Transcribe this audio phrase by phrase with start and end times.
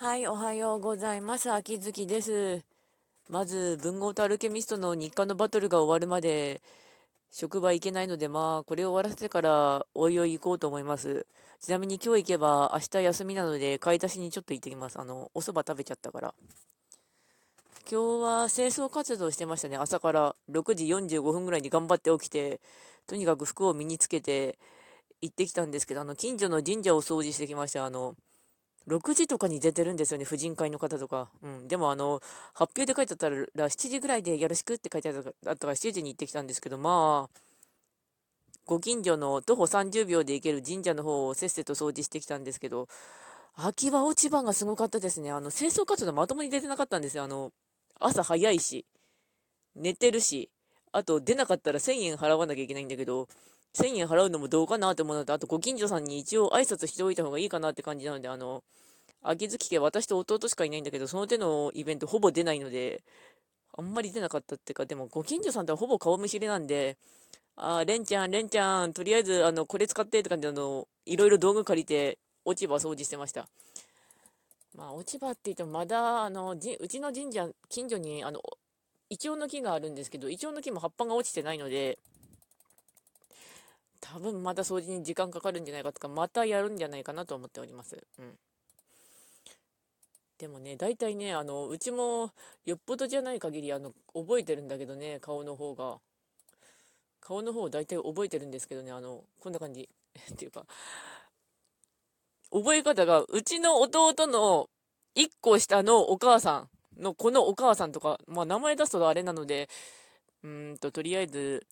[0.00, 1.50] はい、おはようございます。
[1.50, 2.62] 秋月です。
[3.28, 6.62] まず、文豪とアルケミストの日課のバトルが終わるまで、
[7.32, 11.26] 職場行けないので、まあ、これを終わらせてから、おいおい行こうと思います。
[11.60, 15.00] ちなみに今日行けば、明日休みなので、買い出しにちょっと行ってきます。
[15.00, 16.34] あの、お蕎麦食べちゃったから。
[17.90, 19.78] 今日は清掃活動してましたね。
[19.78, 22.60] 朝から6時45分ぐらいに頑張って起きて、
[23.08, 24.60] とにかく服を身につけて
[25.20, 27.84] 行ってきたんですけど、あの、近所の神社を掃除してきました。
[27.84, 28.14] あの、
[28.88, 31.28] 6時とかに出てるんですよね、婦人会の方とか。
[31.42, 31.68] うん。
[31.68, 32.20] でも、あの、
[32.54, 35.22] 発表で書いてあったら、7時ぐらいでよろしくって書いてあった
[35.56, 37.40] から、7時に行ってきたんですけど、まあ、
[38.66, 42.88] ご近所の徒歩30秒で行ける神社の方をせっせと掃除してきたんですけど、
[43.54, 45.30] 秋葉落ち葉がすごかったですね。
[45.30, 47.24] あの、清掃活動まともに出てなかったんですよ。
[47.24, 47.52] あの、
[47.98, 48.86] 朝早いし、
[49.74, 50.50] 寝てるし、
[50.92, 53.28] あと出なかったら1000円払わなきゃいけないんだけど、
[53.74, 58.62] 1000円払うのもどうかなって思うのと、あとご近所さんに一応挨拶しておいた方がいいかなって感じなので、あの、
[59.22, 63.02] 秋月家私と弟しかいないんだけど、その手のイベントほぼ出ないので、
[63.76, 66.96] あんまり出なかったっていうか、でもご近所さんとはほぼ顔見知りなんで、
[67.56, 73.48] あー、レンちゃん、レンちゃん、とりあえず、あの、これ使ってって感じで、あの、いろいろ道具借りて、落ち葉掃除してました。
[74.74, 78.40] まあ、落ち葉って言っても、まだ、あの、うちの神社、近所に、あの、
[79.10, 81.98] イチョウの木があるんですけど、イチョウの木も葉っぱが落ちてないので、
[84.12, 88.02] 多分また掃除に時間かかるんじゃないかとか、またやるんじゃないかなと思っております。
[88.18, 88.38] うん。
[90.38, 92.32] でもね、大体ね、あの、うちも
[92.64, 95.98] よっぽどじゃない限り、あの、覚えてるんだけどね、顔の方が。
[97.20, 99.88] 顔の方を大体覚えてるんですけどね、あの、こんな感じ。
[100.32, 100.64] っていうか、
[102.50, 104.70] 覚え方が、うちの弟の
[105.16, 109.68] 1個下のお母さんの、このお母さんとか、まあ名前出すとあれなので、
[110.42, 111.66] うんと、とりあえず、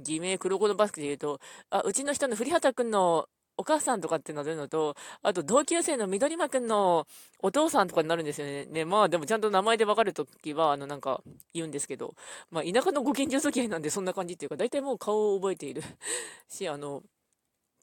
[0.00, 3.28] 偽名黒子のバスケで言うと、あ、うちの人の栗畑くんの
[3.60, 7.06] お母さんとかってなるのと、あと同級生の緑間くんの
[7.40, 8.64] お父さんとかになるんですよね。
[8.64, 12.14] ね、まあでもちゃんと名前でわかるときは、あのなんか言うんですけど、
[12.50, 15.82] まあ田舎のご近所付き合いなんでそんな感じっていうか、大体もう顔を覚えている
[16.48, 17.02] し、あの、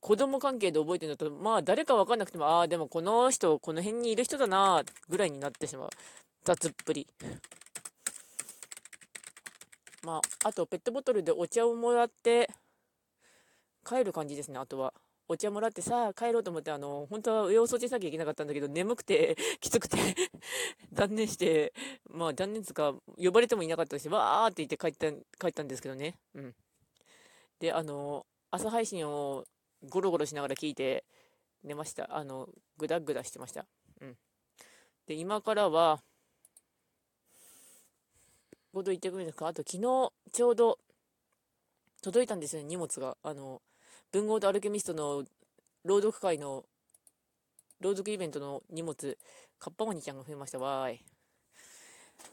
[0.01, 5.89] 子供関係で覚えてるのと、まあ誰かわかんなくても、ああ、でもこの人、この辺にいる人だな、ぐらいになってしまう。
[6.43, 7.07] 雑っぷり。
[10.03, 12.49] まあ、あとペットボトルでお茶をもらって
[13.85, 14.93] 帰る感じですね、あとは。
[15.29, 19.97] お茶もらってさあ、帰ろうと思って、あの、本当は上を掃除しなきゃいけなかったんだけど、眠くて、 きつくて
[20.93, 21.73] 断念して、
[22.09, 26.17] まあ、断念つか、呼ばれてもいなかったし、わーって言って帰った、帰ったんですけどね。
[26.33, 26.55] うん。
[27.59, 29.45] で、あの、朝配信を
[29.89, 31.03] ゴロゴロしながら聞いて
[31.63, 32.15] 寝ました。
[32.15, 32.47] あの、
[32.77, 33.65] ぐだぐだしてました。
[33.99, 34.17] うん。
[35.07, 36.01] で、今からは、
[38.77, 39.47] こと言ってくるんですか？
[39.47, 40.79] あと、昨日、ちょうど、
[42.01, 43.17] 届いたんですよね、荷物が。
[43.23, 43.61] あの、
[44.11, 45.23] 文豪とアルケミストの
[45.83, 46.63] 朗読会の
[47.81, 49.17] 朗読イベントの荷物、
[49.59, 51.03] カッパワニちゃんが増えましたわーい。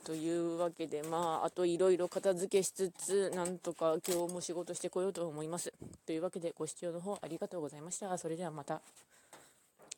[0.04, 5.72] というわけで、まあ、あといろいろ片付けしつつ、なんとか今日も仕事してこようと思います。
[6.06, 8.16] というわけで、ご視聴の方ありがとうございました。
[8.18, 8.82] それではまた。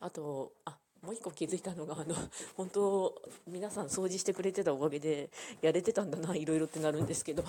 [0.01, 2.17] あと、あ、もう一個気づいたのが、あの、
[2.57, 5.31] 本当、皆さん掃除してくれてたおかげで、
[5.63, 7.45] やれてたんだな、いろいろってなるんですけど、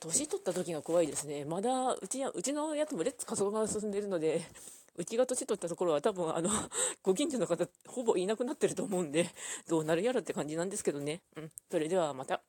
[0.00, 1.44] 年取った時が怖いですね。
[1.44, 4.40] まだ、うちや、うちのやつもレッツ加速が進んでるので、
[4.96, 6.48] うちが年取ったところは多分、あの、
[7.02, 9.28] ご近所の方、ほぼいなくなってると思うんで、
[9.68, 11.20] どうなるやろって感じなんですけどね。
[11.36, 11.50] うん。
[11.70, 12.40] それではまた。